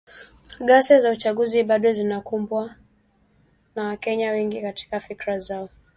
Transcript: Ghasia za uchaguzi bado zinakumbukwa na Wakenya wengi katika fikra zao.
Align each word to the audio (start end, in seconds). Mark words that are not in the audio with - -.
Ghasia 0.59 0.99
za 0.99 1.11
uchaguzi 1.11 1.63
bado 1.63 1.91
zinakumbukwa 1.91 2.75
na 3.75 3.83
Wakenya 3.87 4.31
wengi 4.31 4.61
katika 4.61 4.99
fikra 4.99 5.39
zao. 5.39 5.69